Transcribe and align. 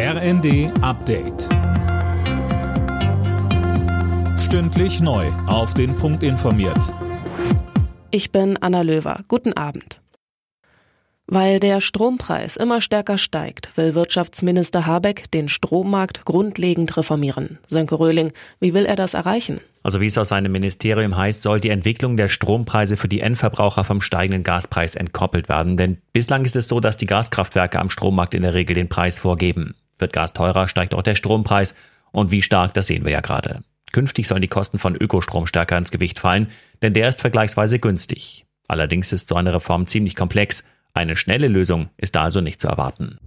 RND 0.00 0.70
Update. 0.80 1.48
Stündlich 4.38 5.00
neu. 5.00 5.26
Auf 5.48 5.74
den 5.74 5.96
Punkt 5.96 6.22
informiert. 6.22 6.94
Ich 8.12 8.30
bin 8.30 8.56
Anna 8.58 8.82
Löwer. 8.82 9.24
Guten 9.26 9.54
Abend. 9.54 10.00
Weil 11.26 11.58
der 11.58 11.80
Strompreis 11.80 12.56
immer 12.56 12.80
stärker 12.80 13.18
steigt, 13.18 13.76
will 13.76 13.96
Wirtschaftsminister 13.96 14.86
Habeck 14.86 15.32
den 15.32 15.48
Strommarkt 15.48 16.24
grundlegend 16.24 16.96
reformieren. 16.96 17.58
Sönke 17.66 17.98
Röhling, 17.98 18.30
wie 18.60 18.74
will 18.74 18.86
er 18.86 18.94
das 18.94 19.14
erreichen? 19.14 19.60
Also 19.82 20.00
wie 20.00 20.06
es 20.06 20.16
aus 20.16 20.28
seinem 20.28 20.52
Ministerium 20.52 21.16
heißt, 21.16 21.42
soll 21.42 21.58
die 21.58 21.70
Entwicklung 21.70 22.16
der 22.16 22.28
Strompreise 22.28 22.96
für 22.96 23.08
die 23.08 23.20
Endverbraucher 23.20 23.82
vom 23.82 24.00
steigenden 24.00 24.44
Gaspreis 24.44 24.94
entkoppelt 24.94 25.48
werden. 25.48 25.76
Denn 25.76 25.98
bislang 26.12 26.44
ist 26.44 26.54
es 26.54 26.68
so, 26.68 26.78
dass 26.78 26.96
die 26.96 27.06
Gaskraftwerke 27.06 27.80
am 27.80 27.90
Strommarkt 27.90 28.34
in 28.34 28.42
der 28.42 28.54
Regel 28.54 28.74
den 28.74 28.88
Preis 28.88 29.18
vorgeben. 29.18 29.74
Wird 29.98 30.12
Gas 30.12 30.32
teurer, 30.32 30.68
steigt 30.68 30.94
auch 30.94 31.02
der 31.02 31.14
Strompreis. 31.14 31.74
Und 32.10 32.30
wie 32.30 32.42
stark, 32.42 32.74
das 32.74 32.86
sehen 32.86 33.04
wir 33.04 33.12
ja 33.12 33.20
gerade. 33.20 33.62
Künftig 33.92 34.28
sollen 34.28 34.42
die 34.42 34.48
Kosten 34.48 34.78
von 34.78 34.96
Ökostrom 34.96 35.46
stärker 35.46 35.78
ins 35.78 35.90
Gewicht 35.90 36.18
fallen, 36.18 36.48
denn 36.82 36.92
der 36.92 37.08
ist 37.08 37.20
vergleichsweise 37.20 37.78
günstig. 37.78 38.44
Allerdings 38.66 39.12
ist 39.12 39.28
so 39.28 39.34
eine 39.34 39.54
Reform 39.54 39.86
ziemlich 39.86 40.14
komplex. 40.14 40.64
Eine 40.92 41.16
schnelle 41.16 41.48
Lösung 41.48 41.88
ist 41.96 42.14
da 42.14 42.24
also 42.24 42.40
nicht 42.40 42.60
zu 42.60 42.68
erwarten. 42.68 43.18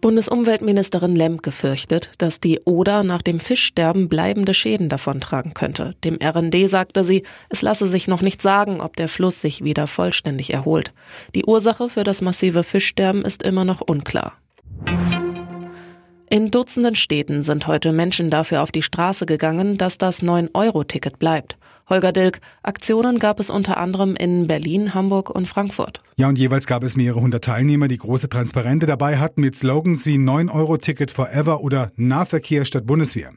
Bundesumweltministerin 0.00 1.16
Lemke 1.16 1.50
fürchtet, 1.50 2.10
dass 2.18 2.38
die 2.38 2.60
Oder 2.64 3.02
nach 3.02 3.22
dem 3.22 3.40
Fischsterben 3.40 4.08
bleibende 4.08 4.54
Schäden 4.54 4.88
davontragen 4.88 5.54
könnte. 5.54 5.96
Dem 6.04 6.18
RND 6.22 6.68
sagte 6.68 7.02
sie, 7.02 7.24
es 7.48 7.62
lasse 7.62 7.88
sich 7.88 8.06
noch 8.06 8.22
nicht 8.22 8.42
sagen, 8.42 8.80
ob 8.80 8.96
der 8.96 9.08
Fluss 9.08 9.40
sich 9.40 9.64
wieder 9.64 9.86
vollständig 9.86 10.52
erholt. 10.52 10.92
Die 11.34 11.44
Ursache 11.44 11.88
für 11.88 12.04
das 12.04 12.22
massive 12.22 12.62
Fischsterben 12.62 13.24
ist 13.24 13.42
immer 13.42 13.64
noch 13.64 13.80
unklar. 13.80 14.34
In 16.28 16.50
Dutzenden 16.50 16.96
Städten 16.96 17.44
sind 17.44 17.68
heute 17.68 17.92
Menschen 17.92 18.30
dafür 18.30 18.62
auf 18.62 18.72
die 18.72 18.82
Straße 18.82 19.26
gegangen, 19.26 19.78
dass 19.78 19.96
das 19.96 20.24
9-Euro-Ticket 20.24 21.20
bleibt. 21.20 21.56
Holger 21.88 22.10
Dilk, 22.10 22.40
Aktionen 22.64 23.20
gab 23.20 23.38
es 23.38 23.48
unter 23.48 23.76
anderem 23.76 24.16
in 24.16 24.48
Berlin, 24.48 24.92
Hamburg 24.92 25.30
und 25.30 25.46
Frankfurt. 25.46 26.00
Ja, 26.16 26.26
und 26.26 26.36
jeweils 26.36 26.66
gab 26.66 26.82
es 26.82 26.96
mehrere 26.96 27.20
hundert 27.20 27.44
Teilnehmer, 27.44 27.86
die 27.86 27.98
große 27.98 28.28
Transparente 28.28 28.86
dabei 28.86 29.18
hatten 29.18 29.40
mit 29.40 29.54
Slogans 29.54 30.04
wie 30.04 30.16
9-Euro-Ticket 30.16 31.12
forever 31.12 31.60
oder 31.60 31.92
Nahverkehr 31.94 32.64
statt 32.64 32.86
Bundeswehr. 32.86 33.30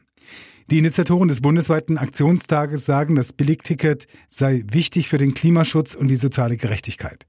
Die 0.70 0.78
Initiatoren 0.78 1.26
des 1.26 1.40
bundesweiten 1.40 1.98
Aktionstages 1.98 2.86
sagen, 2.86 3.16
das 3.16 3.32
Billigticket 3.32 4.06
sei 4.28 4.62
wichtig 4.70 5.08
für 5.08 5.18
den 5.18 5.34
Klimaschutz 5.34 5.96
und 5.96 6.06
die 6.06 6.14
soziale 6.14 6.56
Gerechtigkeit. 6.56 7.26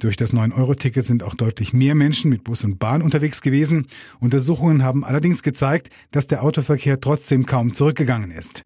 Durch 0.00 0.16
das 0.16 0.34
9-Euro-Ticket 0.34 1.04
sind 1.04 1.22
auch 1.22 1.36
deutlich 1.36 1.72
mehr 1.72 1.94
Menschen 1.94 2.30
mit 2.30 2.42
Bus 2.42 2.64
und 2.64 2.80
Bahn 2.80 3.02
unterwegs 3.02 3.42
gewesen. 3.42 3.86
Untersuchungen 4.18 4.82
haben 4.82 5.04
allerdings 5.04 5.44
gezeigt, 5.44 5.90
dass 6.10 6.26
der 6.26 6.42
Autoverkehr 6.42 7.00
trotzdem 7.00 7.46
kaum 7.46 7.74
zurückgegangen 7.74 8.32
ist. 8.32 8.64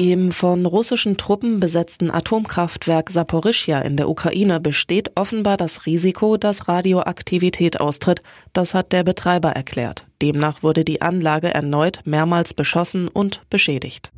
Im 0.00 0.32
von 0.32 0.64
russischen 0.64 1.18
Truppen 1.18 1.60
besetzten 1.60 2.10
Atomkraftwerk 2.10 3.10
Saporischja 3.10 3.82
in 3.82 3.98
der 3.98 4.08
Ukraine 4.08 4.58
besteht 4.58 5.10
offenbar 5.14 5.58
das 5.58 5.84
Risiko, 5.84 6.38
dass 6.38 6.68
Radioaktivität 6.68 7.82
austritt. 7.82 8.22
Das 8.54 8.72
hat 8.72 8.92
der 8.92 9.04
Betreiber 9.04 9.50
erklärt. 9.50 10.06
Demnach 10.22 10.62
wurde 10.62 10.86
die 10.86 11.02
Anlage 11.02 11.52
erneut 11.52 12.00
mehrmals 12.06 12.54
beschossen 12.54 13.08
und 13.08 13.42
beschädigt. 13.50 14.10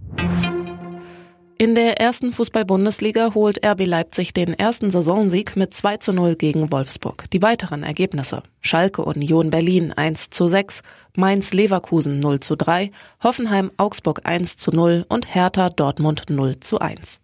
In 1.63 1.77
der 1.77 2.01
ersten 2.01 2.33
Fußball-Bundesliga 2.33 3.35
holt 3.35 3.65
RB 3.65 3.87
Leipzig 3.87 4.35
den 4.35 4.53
ersten 4.53 4.91
Saisonsieg 4.91 5.55
mit 5.55 5.73
2 5.73 5.99
zu 5.99 6.13
0 6.13 6.35
gegen 6.35 6.73
Wolfsburg. 6.73 7.31
Die 7.31 7.41
weiteren 7.41 7.85
Ergebnisse. 7.85 8.43
Schalke 8.61 9.05
Union 9.05 9.51
Berlin 9.51 9.93
1 9.93 10.31
zu 10.31 10.49
6, 10.49 10.83
Mainz 11.17 11.53
Leverkusen 11.53 12.19
0 12.19 12.41
zu 12.41 12.57
3, 12.57 12.91
Hoffenheim 13.23 13.71
Augsburg 13.77 14.23
1 14.25 14.57
zu 14.57 14.73
0 14.73 15.07
und 15.09 15.33
Hertha 15.33 15.69
Dortmund 15.69 16.25
0 16.29 16.59
zu 16.59 16.81
1. 16.81 17.21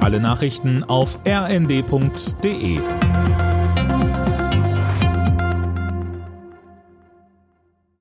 Alle 0.00 0.18
Nachrichten 0.18 0.82
auf 0.82 1.20
rnd.de 1.24 2.80